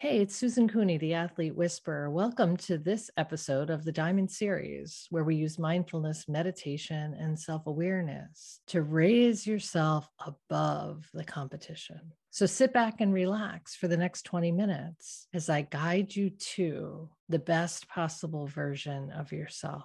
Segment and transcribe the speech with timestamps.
[0.00, 2.08] Hey, it's Susan Cooney, the Athlete Whisperer.
[2.08, 7.66] Welcome to this episode of the Diamond Series, where we use mindfulness, meditation, and self
[7.66, 12.12] awareness to raise yourself above the competition.
[12.30, 17.10] So sit back and relax for the next 20 minutes as I guide you to
[17.28, 19.82] the best possible version of yourself.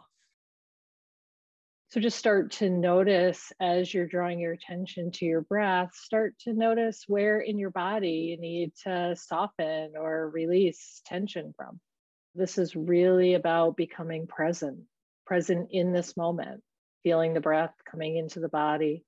[1.94, 6.52] So just start to notice as you're drawing your attention to your breath, start to
[6.52, 11.80] notice where in your body you need to soften or release tension from.
[12.34, 14.80] This is really about becoming present,
[15.28, 16.64] present in this moment,
[17.04, 19.06] feeling the breath coming into the body,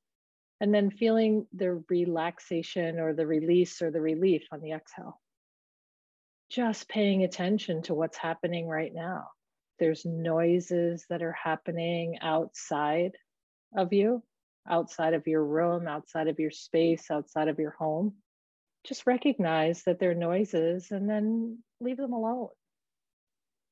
[0.62, 5.20] and then feeling the relaxation or the release or the relief on the exhale.
[6.52, 9.30] Just paying attention to what's happening right now
[9.80, 13.12] there's noises that are happening outside
[13.76, 14.24] of you,
[14.70, 18.14] outside of your room, outside of your space, outside of your home,
[18.86, 22.50] just recognize that they're noises and then leave them alone.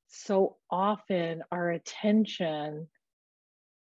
[0.09, 2.87] So often our attention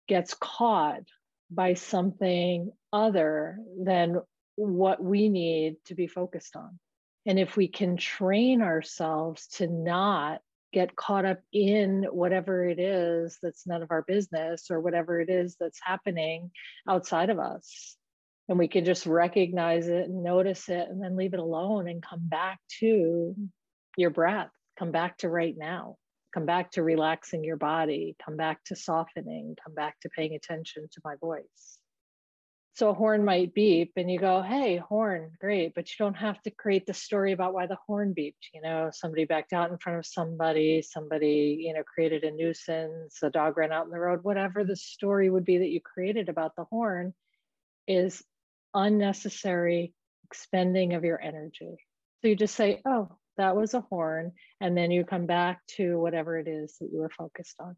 [0.07, 1.03] gets caught
[1.51, 4.21] by something other than
[4.55, 6.79] what we need to be focused on.
[7.25, 10.41] And if we can train ourselves to not
[10.73, 15.29] get caught up in whatever it is that's none of our business or whatever it
[15.29, 16.51] is that's happening
[16.89, 17.95] outside of us.
[18.49, 22.03] And we can just recognize it and notice it and then leave it alone and
[22.03, 23.35] come back to
[23.95, 25.95] your breath, come back to right now,
[26.33, 30.87] come back to relaxing your body, come back to softening, come back to paying attention
[30.91, 31.77] to my voice.
[32.75, 35.75] So a horn might beep and you go, hey, horn, great.
[35.75, 38.49] But you don't have to create the story about why the horn beeped.
[38.51, 43.19] You know, somebody backed out in front of somebody, somebody, you know, created a nuisance,
[43.21, 46.29] a dog ran out in the road, whatever the story would be that you created
[46.29, 47.13] about the horn
[47.87, 48.23] is
[48.73, 49.93] unnecessary
[50.23, 51.77] expending of your energy.
[52.21, 54.31] So you just say, oh, that was a horn.
[54.59, 57.75] And then you come back to whatever it is that you were focused on.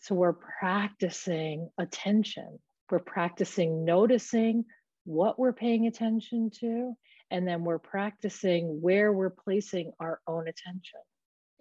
[0.00, 2.58] So we're practicing attention
[2.90, 4.64] we're practicing noticing
[5.04, 6.94] what we're paying attention to,
[7.30, 11.00] and then we're practicing where we're placing our own attention.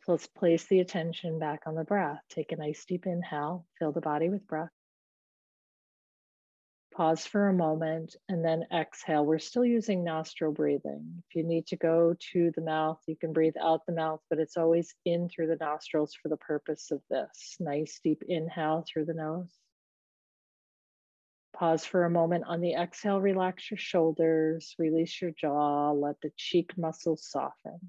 [0.03, 2.19] So let's place the attention back on the breath.
[2.29, 4.69] Take a nice deep inhale, fill the body with breath.
[6.93, 9.25] Pause for a moment and then exhale.
[9.25, 11.23] We're still using nostril breathing.
[11.27, 14.39] If you need to go to the mouth, you can breathe out the mouth, but
[14.39, 17.57] it's always in through the nostrils for the purpose of this.
[17.59, 19.51] Nice deep inhale through the nose.
[21.55, 26.31] Pause for a moment on the exhale, relax your shoulders, release your jaw, let the
[26.35, 27.79] cheek muscles soften.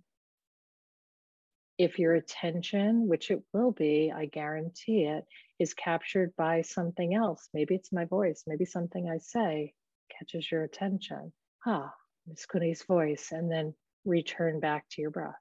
[1.76, 5.24] If your attention, which it will be, I guarantee it,
[5.58, 9.74] is captured by something else, maybe it's my voice, maybe something I say
[10.16, 11.32] catches your attention.
[11.66, 11.92] Ah,
[12.28, 15.34] Miss Cooney's voice, and then return back to your breath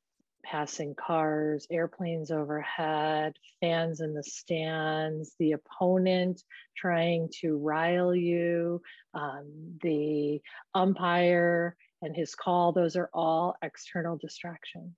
[0.46, 6.42] passing cars, airplanes overhead, fans in the stands, the opponent
[6.78, 8.82] trying to rile you,
[9.14, 10.40] um, the
[10.74, 14.94] umpire and his call, those are all external distractions.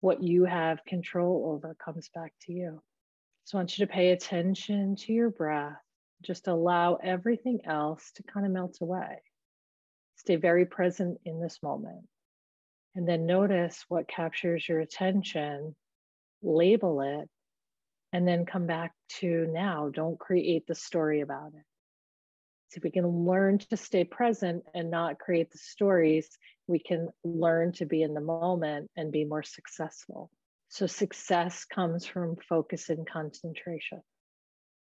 [0.00, 2.82] What you have control over comes back to you.
[3.44, 5.78] So I want you to pay attention to your breath.
[6.22, 9.22] Just allow everything else to kind of melt away.
[10.16, 12.04] Stay very present in this moment.
[12.94, 15.76] And then notice what captures your attention,
[16.42, 17.28] label it,
[18.12, 19.90] and then come back to now.
[19.92, 21.64] Don't create the story about it.
[22.70, 26.28] So, if we can learn to stay present and not create the stories,
[26.66, 30.30] we can learn to be in the moment and be more successful.
[30.68, 34.02] So, success comes from focus and concentration.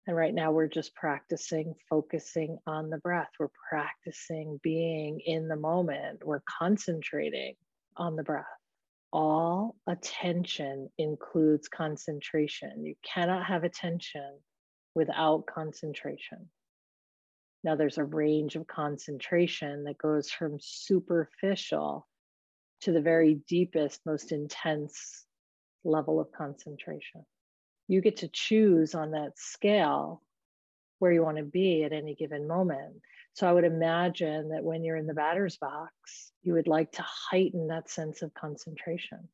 [0.05, 3.29] And right now, we're just practicing focusing on the breath.
[3.39, 6.25] We're practicing being in the moment.
[6.25, 7.55] We're concentrating
[7.97, 8.45] on the breath.
[9.11, 12.85] All attention includes concentration.
[12.85, 14.39] You cannot have attention
[14.95, 16.49] without concentration.
[17.63, 22.07] Now, there's a range of concentration that goes from superficial
[22.81, 25.25] to the very deepest, most intense
[25.85, 27.25] level of concentration.
[27.87, 30.21] You get to choose on that scale
[31.03, 32.95] where you want to be at any given moment.
[33.33, 37.03] So I would imagine that when you're in the batter's box, you would like to
[37.05, 39.27] heighten that sense of concentration.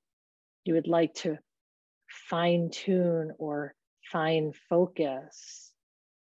[0.66, 1.38] You would like to
[2.08, 3.76] fine tune or
[4.12, 5.72] fine focus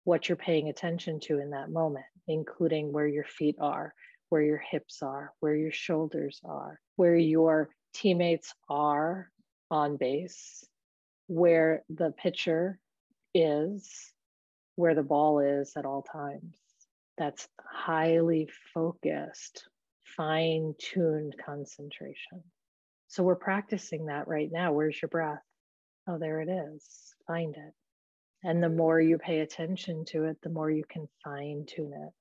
[0.02, 3.94] what you're paying attention to in that moment, including where your feet are,
[4.30, 9.30] where your hips are, where your shoulders are, where your teammates are
[9.70, 10.66] on base,
[11.28, 12.80] where the pitcher
[13.32, 14.12] is,
[14.76, 16.56] where the ball is at all times
[17.18, 19.64] that's highly focused,
[20.04, 22.42] fine tuned concentration.
[23.08, 24.72] So we're practicing that right now.
[24.72, 25.42] Where's your breath?
[26.06, 27.14] Oh, there it is.
[27.26, 27.72] Find it.
[28.44, 32.12] And the more you pay attention to it, the more you can fine tune it.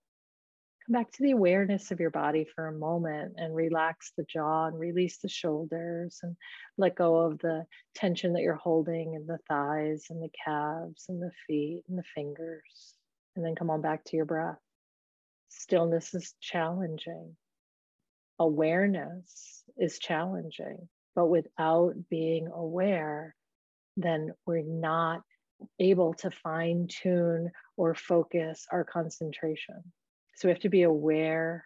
[0.85, 4.67] Come back to the awareness of your body for a moment and relax the jaw
[4.67, 6.35] and release the shoulders and
[6.77, 7.65] let go of the
[7.95, 12.03] tension that you're holding in the thighs and the calves and the feet and the
[12.13, 12.93] fingers.
[13.35, 14.59] And then come on back to your breath.
[15.49, 17.35] Stillness is challenging.
[18.37, 20.87] Awareness is challenging.
[21.15, 23.35] But without being aware,
[23.97, 25.23] then we're not
[25.79, 29.91] able to fine tune or focus our concentration.
[30.35, 31.63] So we have to be aware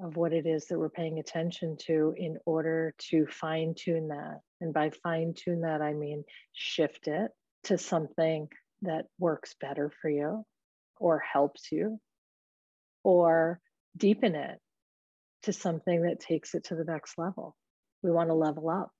[0.00, 4.40] of what it is that we're paying attention to in order to fine tune that.
[4.60, 7.30] And by fine tune that, I mean shift it
[7.64, 8.48] to something
[8.82, 10.44] that works better for you
[10.98, 11.98] or helps you,
[13.04, 13.60] or
[13.96, 14.58] deepen it
[15.42, 17.54] to something that takes it to the next level.
[18.02, 18.90] We want to level up.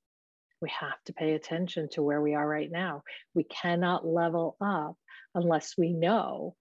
[0.61, 3.03] We have to pay attention to where we are right now.
[3.35, 4.97] We cannot level up
[5.35, 6.55] unless we know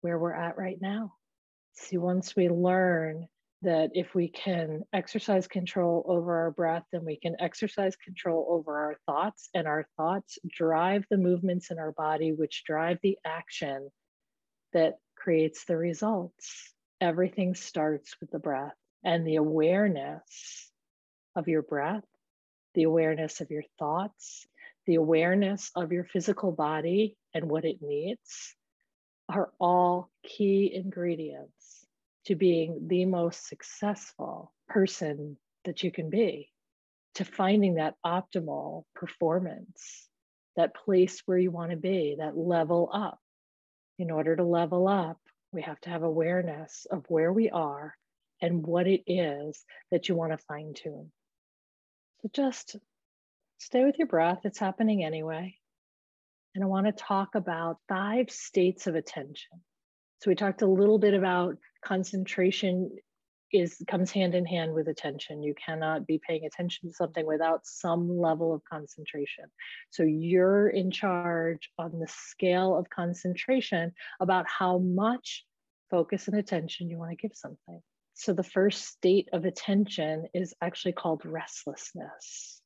[0.00, 1.14] where we're at right now.
[1.72, 3.26] See, once we learn
[3.62, 8.78] that if we can exercise control over our breath, then we can exercise control over
[8.78, 13.90] our thoughts, and our thoughts drive the movements in our body, which drive the action
[14.72, 16.72] that creates the results.
[17.00, 18.74] Everything starts with the breath
[19.04, 20.70] and the awareness
[21.36, 22.04] of your breath,
[22.74, 24.46] the awareness of your thoughts,
[24.86, 28.54] the awareness of your physical body and what it needs
[29.28, 31.59] are all key ingredients
[32.26, 36.50] to being the most successful person that you can be,
[37.14, 40.08] to finding that optimal performance,
[40.56, 43.18] that place where you want to be, that level up.
[43.98, 45.18] In order to level up,
[45.52, 47.94] we have to have awareness of where we are
[48.40, 51.10] and what it is that you want to fine tune.
[52.22, 52.76] So just
[53.58, 55.56] stay with your breath, it's happening anyway.
[56.54, 59.60] And I want to talk about five states of attention.
[60.20, 62.90] So we talked a little bit about concentration
[63.52, 65.42] is comes hand in hand with attention.
[65.42, 69.44] You cannot be paying attention to something without some level of concentration.
[69.90, 75.44] So you're in charge on the scale of concentration about how much
[75.90, 77.80] focus and attention you want to give something.
[78.14, 82.60] So the first state of attention is actually called restlessness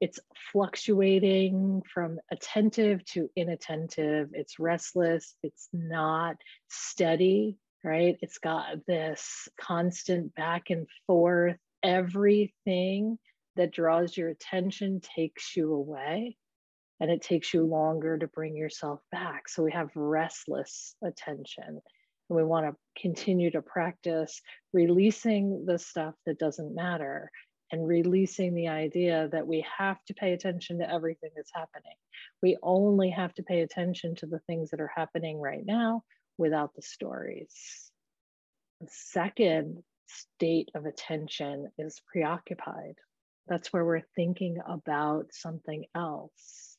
[0.00, 0.18] it's
[0.52, 4.30] fluctuating from attentive to inattentive.
[4.32, 5.34] It's restless.
[5.42, 6.36] It's not
[6.68, 8.16] steady, right?
[8.20, 11.56] It's got this constant back and forth.
[11.82, 13.18] Everything
[13.56, 16.36] that draws your attention takes you away
[17.00, 19.48] and it takes you longer to bring yourself back.
[19.48, 21.64] So we have restless attention.
[21.68, 24.40] And we want to continue to practice
[24.72, 27.30] releasing the stuff that doesn't matter
[27.72, 31.94] and releasing the idea that we have to pay attention to everything that's happening.
[32.42, 36.02] We only have to pay attention to the things that are happening right now
[36.40, 37.90] without the stories.
[38.80, 42.96] The second state of attention is preoccupied.
[43.46, 46.76] That's where we're thinking about something else,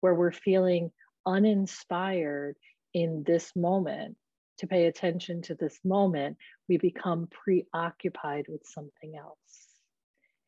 [0.00, 0.90] where we're feeling
[1.26, 2.56] uninspired
[2.94, 4.16] in this moment
[4.58, 6.36] to pay attention to this moment.
[6.68, 9.74] We become preoccupied with something else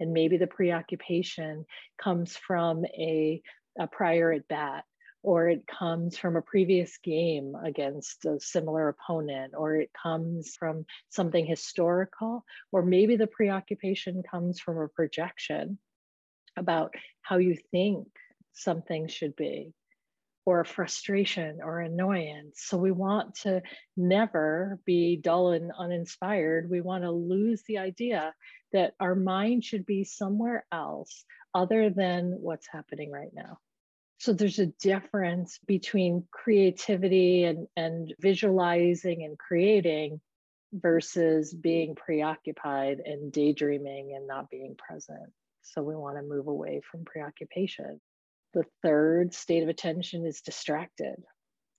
[0.01, 1.65] and maybe the preoccupation
[2.03, 3.43] comes from a,
[3.79, 4.85] a prior at bat
[5.23, 10.87] or it comes from a previous game against a similar opponent, or it comes from
[11.09, 15.79] something historical, or maybe the preoccupation comes from a projection
[16.57, 18.07] about how you think
[18.53, 19.73] something should be,
[20.47, 22.63] or a frustration or annoyance.
[22.65, 23.63] So we want to
[23.97, 26.71] never be dull and uninspired.
[26.71, 28.33] We want to lose the idea
[28.73, 33.59] that our mind should be somewhere else other than what's happening right now.
[34.19, 40.21] So there's a difference between creativity and, and visualizing and creating
[40.73, 45.33] versus being preoccupied and daydreaming and not being present.
[45.63, 48.01] So we want to move away from preoccupation.
[48.55, 51.17] The third state of attention is distracted.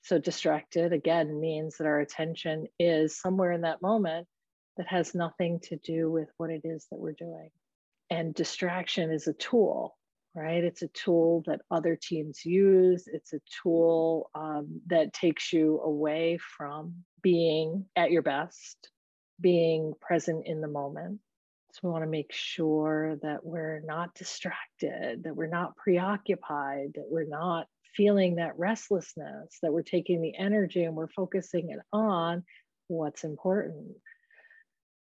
[0.03, 4.27] So, distracted again means that our attention is somewhere in that moment
[4.77, 7.49] that has nothing to do with what it is that we're doing.
[8.09, 9.97] And distraction is a tool,
[10.37, 10.63] right?
[10.63, 13.07] It's a tool that other teams use.
[13.07, 18.91] It's a tool um, that takes you away from being at your best,
[19.41, 21.19] being present in the moment.
[21.71, 27.07] So we want to make sure that we're not distracted, that we're not preoccupied, that
[27.09, 27.65] we're not
[27.95, 32.43] feeling that restlessness, that we're taking the energy and we're focusing it on
[32.89, 33.87] what's important.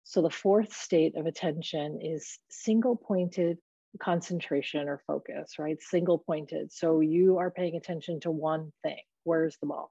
[0.05, 3.59] So the fourth state of attention is single pointed
[4.01, 5.81] concentration or focus, right?
[5.81, 6.73] Single pointed.
[6.73, 9.01] So you are paying attention to one thing.
[9.25, 9.91] Where's the ball?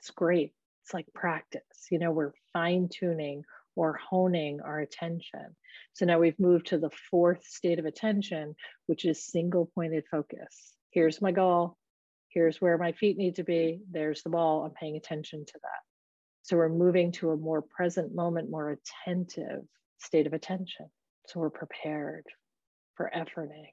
[0.00, 0.52] It's great.
[0.84, 1.86] It's like practice.
[1.90, 3.44] You know, we're fine tuning
[3.76, 5.56] or honing our attention.
[5.92, 8.54] So now we've moved to the fourth state of attention,
[8.86, 10.74] which is single pointed focus.
[10.90, 11.76] Here's my goal.
[12.28, 13.80] Here's where my feet need to be.
[13.90, 14.64] There's the ball.
[14.64, 15.80] I'm paying attention to that.
[16.42, 19.62] So we're moving to a more present moment, more attentive
[19.98, 20.86] state of attention.
[21.26, 22.24] So we're prepared
[22.96, 23.68] for efforting.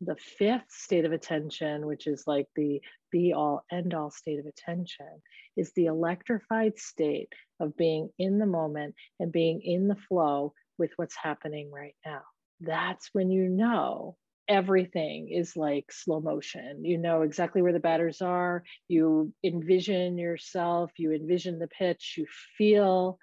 [0.00, 4.46] The fifth state of attention, which is like the be all end all state of
[4.46, 5.22] attention,
[5.56, 10.90] is the electrified state of being in the moment and being in the flow with
[10.96, 12.22] what's happening right now.
[12.60, 14.16] That's when you know
[14.48, 16.84] everything is like slow motion.
[16.84, 18.62] You know exactly where the batters are.
[18.88, 22.26] You envision yourself, you envision the pitch, you
[22.58, 23.18] feel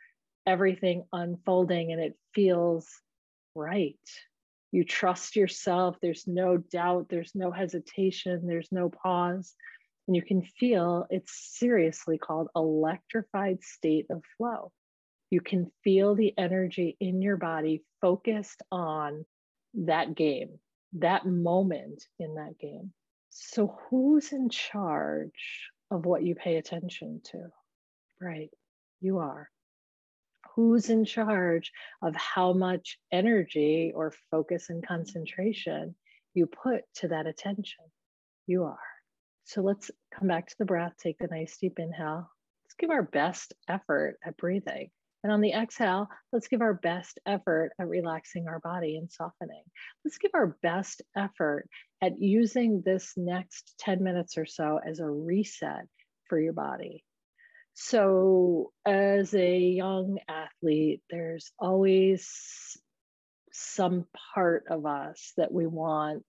[0.47, 2.87] everything unfolding, and it feels
[3.55, 3.99] right.
[4.71, 5.97] You trust yourself.
[6.01, 9.53] There's no doubt, there's no hesitation, there's no pause.
[10.07, 14.71] And you can feel it's seriously called electrified state of flow.
[15.29, 19.25] You can feel the energy in your body focused on
[19.73, 20.59] that game,
[20.93, 22.91] that moment in that game.
[23.29, 27.45] So, who's in charge of what you pay attention to?
[28.19, 28.49] Right,
[28.99, 29.49] you are.
[30.55, 35.95] Who's in charge of how much energy or focus and concentration
[36.33, 37.85] you put to that attention?
[38.47, 38.79] You are.
[39.45, 40.93] So, let's come back to the breath.
[41.01, 42.29] Take the nice deep inhale.
[42.65, 44.89] Let's give our best effort at breathing.
[45.23, 49.63] And on the exhale, let's give our best effort at relaxing our body and softening.
[50.03, 51.69] Let's give our best effort
[52.01, 55.85] at using this next 10 minutes or so as a reset
[56.27, 57.03] for your body.
[57.73, 62.77] So, as a young athlete, there's always
[63.51, 66.23] some part of us that we want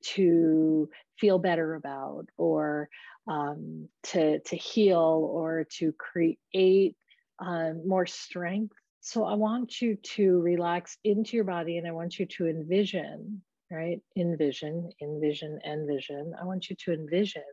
[0.00, 0.88] to
[1.18, 2.88] feel better about or
[3.26, 6.96] um, to, to heal or to create
[7.38, 8.74] um, more strength.
[9.00, 13.42] So I want you to relax into your body and I want you to envision,
[13.70, 14.00] right?
[14.16, 16.32] Envision, envision, envision.
[16.40, 17.44] I want you to envision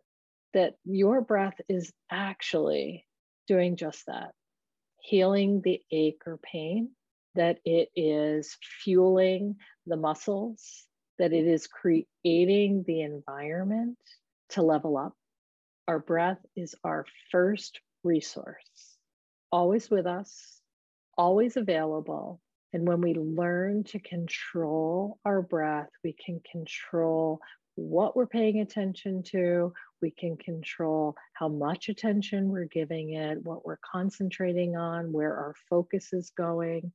[0.53, 3.05] that your breath is actually
[3.47, 4.31] doing just that
[4.99, 6.89] healing the ache or pain,
[7.35, 10.85] that it is fueling the muscles,
[11.19, 13.97] that it is creating the environment
[14.49, 15.13] to level up.
[15.87, 18.95] Our breath is our first resource
[19.55, 20.59] always with us,
[21.17, 22.41] always available.
[22.73, 27.39] And when we learn to control our breath, we can control
[27.75, 29.73] what we're paying attention to.
[30.05, 35.55] We can control how much attention we're giving it, what we're concentrating on, where our
[35.67, 36.91] focus is going.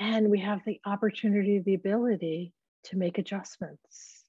[0.00, 2.52] And we have the opportunity, the ability
[2.86, 4.24] to make adjustments.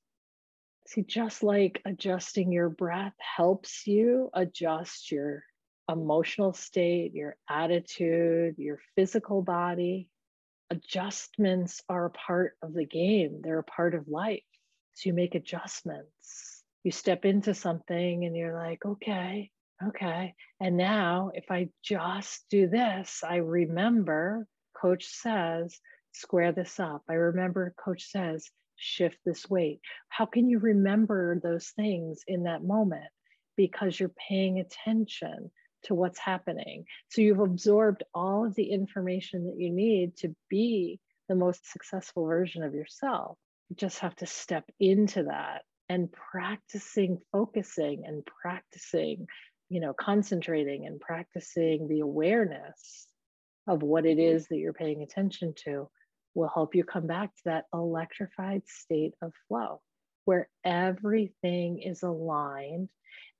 [0.86, 5.44] See, just like adjusting your breath helps you adjust your
[5.90, 10.10] emotional state, your attitude, your physical body.
[10.70, 14.44] Adjustments are a part of the game, they're a part of life.
[14.94, 16.51] So you make adjustments.
[16.84, 19.52] You step into something and you're like, okay,
[19.88, 20.34] okay.
[20.60, 25.80] And now, if I just do this, I remember coach says,
[26.14, 27.04] square this up.
[27.10, 29.80] I remember coach says, shift this weight.
[30.10, 33.10] How can you remember those things in that moment?
[33.56, 35.52] Because you're paying attention
[35.84, 36.86] to what's happening.
[37.10, 42.26] So you've absorbed all of the information that you need to be the most successful
[42.26, 43.38] version of yourself.
[43.70, 45.62] You just have to step into that
[45.92, 49.28] and practicing focusing and practicing,
[49.68, 53.08] you know, concentrating and practicing the awareness
[53.68, 55.90] of what it is that you're paying attention to
[56.34, 59.82] will help you come back to that electrified state of flow
[60.24, 62.88] where everything is aligned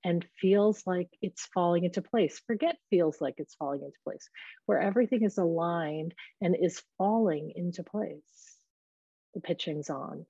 [0.04, 2.38] and feels like it's falling into place.
[2.46, 4.28] Forget feels like it's falling into place,
[4.66, 8.58] where everything is aligned and is falling into place.
[9.32, 10.26] The pitching's on,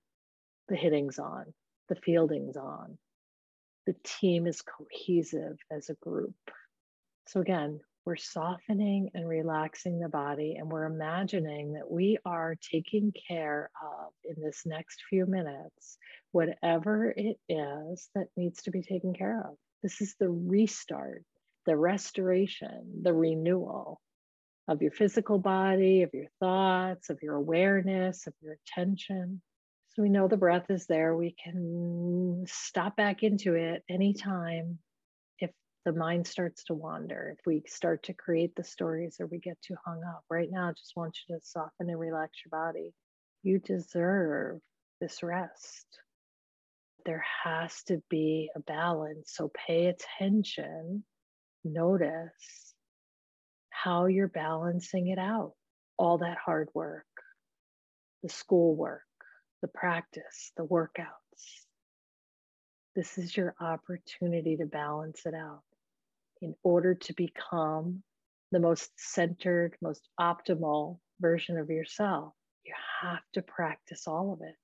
[0.69, 1.53] the hitting's on,
[1.93, 2.97] the fielding's on.
[3.87, 6.35] The team is cohesive as a group.
[7.27, 13.13] So, again, we're softening and relaxing the body, and we're imagining that we are taking
[13.29, 15.99] care of in this next few minutes
[16.31, 19.55] whatever it is that needs to be taken care of.
[19.83, 21.25] This is the restart,
[21.67, 24.01] the restoration, the renewal
[24.67, 29.43] of your physical body, of your thoughts, of your awareness, of your attention.
[29.95, 31.15] So we know the breath is there.
[31.15, 34.79] We can stop back into it anytime
[35.39, 35.51] if
[35.85, 39.61] the mind starts to wander, if we start to create the stories or we get
[39.61, 40.25] too hung up.
[40.31, 42.95] Right now, I just want you to soften and relax your body.
[43.43, 44.61] You deserve
[44.99, 45.87] this rest.
[47.05, 49.35] There has to be a balance.
[49.35, 51.05] So pay attention,
[51.65, 52.75] notice
[53.69, 55.53] how you're balancing it out.
[55.99, 57.05] All that hard work,
[58.23, 59.03] the schoolwork,
[59.63, 61.67] the practice, the workouts.
[62.95, 65.63] This is your opportunity to balance it out
[66.43, 68.03] in order to become
[68.51, 72.35] the most centered, most optimal version of yourself.
[72.65, 74.57] You have to practice all of it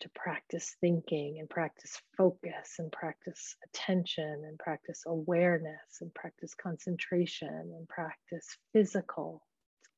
[0.00, 7.48] to practice thinking and practice focus and practice attention and practice awareness and practice concentration
[7.48, 9.42] and practice physical.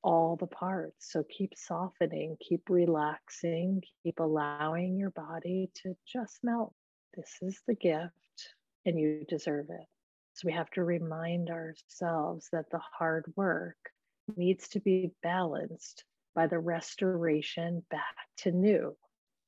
[0.04, 1.10] All the parts.
[1.10, 6.72] So keep softening, keep relaxing, keep allowing your body to just melt.
[7.16, 8.12] This is the gift
[8.86, 9.86] and you deserve it.
[10.34, 13.76] So we have to remind ourselves that the hard work
[14.36, 16.04] needs to be balanced
[16.36, 18.94] by the restoration back to new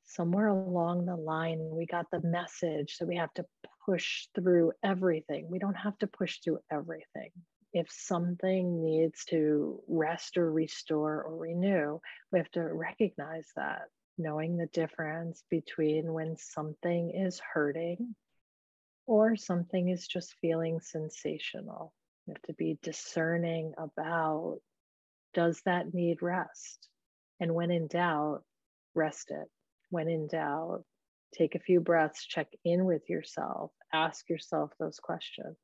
[0.06, 3.44] somewhere along the line, we got the message that we have to
[3.84, 5.48] push through everything.
[5.50, 7.30] We don't have to push through everything.
[7.72, 12.00] If something needs to rest or restore or renew,
[12.32, 18.14] we have to recognize that, knowing the difference between when something is hurting
[19.06, 21.92] or something is just feeling sensational.
[22.26, 24.58] We have to be discerning about
[25.34, 26.88] does that need rest?
[27.40, 28.42] And when in doubt,
[28.94, 29.48] rest it
[29.90, 30.84] when in doubt,
[31.34, 35.56] take a few breaths, check in with yourself, ask yourself those questions.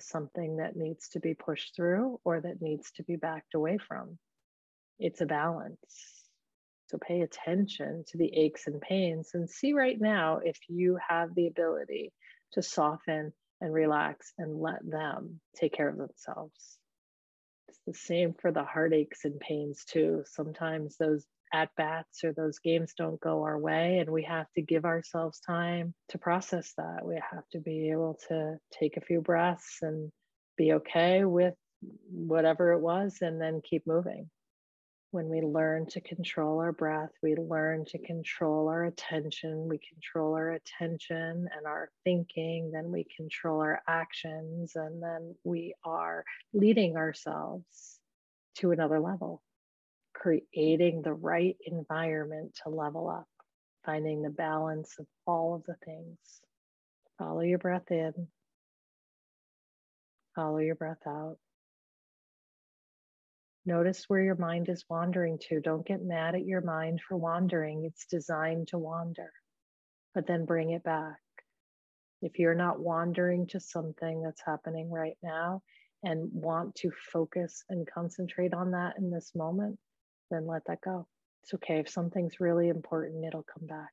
[0.00, 4.18] Something that needs to be pushed through or that needs to be backed away from?
[4.98, 6.26] It's a balance.
[6.88, 11.34] So pay attention to the aches and pains and see right now if you have
[11.34, 12.12] the ability
[12.52, 16.78] to soften and relax and let them take care of themselves.
[17.68, 20.22] It's the same for the heartaches and pains too.
[20.26, 21.26] Sometimes those
[21.56, 25.40] at bats or those games don't go our way and we have to give ourselves
[25.40, 27.00] time to process that.
[27.02, 30.12] We have to be able to take a few breaths and
[30.58, 31.54] be okay with
[32.10, 34.28] whatever it was and then keep moving.
[35.12, 40.34] When we learn to control our breath we learn to control our attention we control
[40.34, 46.98] our attention and our thinking then we control our actions and then we are leading
[46.98, 47.98] ourselves
[48.56, 49.40] to another level
[50.20, 53.28] creating the right environment to level up,
[53.84, 56.18] finding the balance of all of the things.
[57.18, 58.12] Follow your breath in,
[60.34, 61.36] follow your breath out.
[63.64, 65.60] Notice where your mind is wandering to.
[65.60, 67.84] Don't get mad at your mind for wandering.
[67.84, 69.32] It's designed to wander,
[70.14, 71.18] but then bring it back.
[72.22, 75.62] If you're not wandering to something that's happening right now
[76.04, 79.78] and want to focus and concentrate on that in this moment,
[80.30, 81.06] then let that go.
[81.42, 81.78] It's okay.
[81.78, 83.92] If something's really important, it'll come back.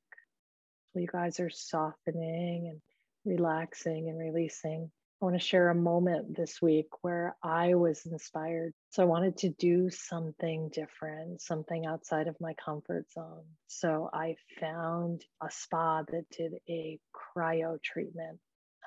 [0.94, 2.82] So you guys are softening and
[3.26, 4.92] relaxing and releasing.
[5.22, 8.74] I want to share a moment this week where I was inspired.
[8.90, 13.46] So I wanted to do something different, something outside of my comfort zone.
[13.68, 18.40] So I found a spa that did a cryo treatment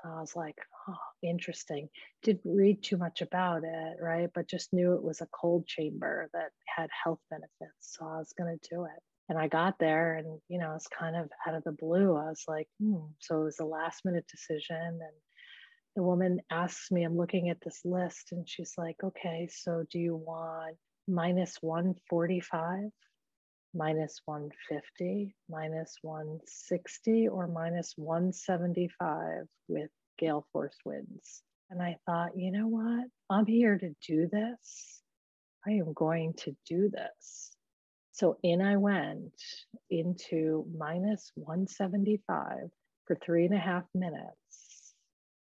[0.07, 0.57] I was like,
[0.88, 1.88] oh, interesting.
[2.23, 4.29] Didn't read too much about it, right?
[4.35, 7.73] But just knew it was a cold chamber that had health benefits.
[7.81, 9.03] So I was going to do it.
[9.29, 12.16] And I got there and, you know, it's kind of out of the blue.
[12.16, 13.07] I was like, hmm.
[13.21, 14.77] So it was a last minute decision.
[14.77, 15.16] And
[15.97, 19.99] the woman asks me, I'm looking at this list and she's like, okay, so do
[19.99, 20.77] you want
[21.09, 22.90] minus 145?
[23.74, 31.42] Minus 150, minus 160, or minus 175 with gale force winds.
[31.70, 33.07] And I thought, you know what?
[33.29, 35.02] I'm here to do this.
[35.66, 37.57] I am going to do this.
[38.12, 39.35] So in I went
[39.90, 42.70] into minus 175
[43.07, 44.94] for three and a half minutes.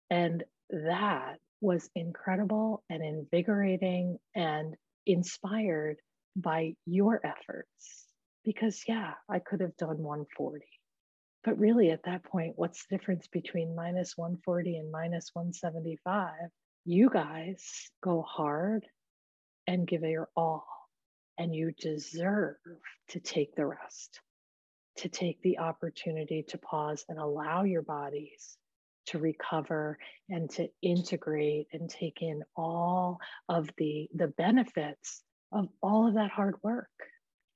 [0.10, 4.76] And that was incredible and invigorating and
[5.06, 5.98] inspired
[6.36, 8.07] by your efforts
[8.48, 10.64] because yeah, I could have done 140.
[11.44, 16.32] But really, at that point, what's the difference between minus 140 and minus 175?
[16.86, 18.86] You guys go hard
[19.68, 20.66] and give it your all,
[21.38, 22.56] and you deserve
[23.10, 24.22] to take the rest,
[25.00, 28.58] to take the opportunity to pause and allow your bodies
[29.08, 29.98] to recover
[30.30, 36.32] and to integrate and take in all of the the benefits of all of that
[36.32, 36.88] hard work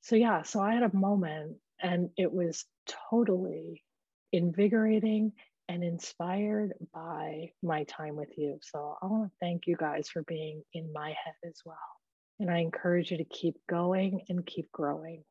[0.01, 2.65] so yeah so i had a moment and it was
[3.09, 3.83] totally
[4.31, 5.33] invigorating
[5.67, 8.59] and inspired by my time with you.
[8.61, 11.77] So i want to thank you guys for being in my head as well.
[12.39, 15.23] And i encourage you to keep going and keep growing